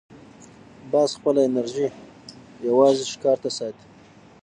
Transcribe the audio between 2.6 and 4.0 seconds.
یوازې ښکار ته ساتي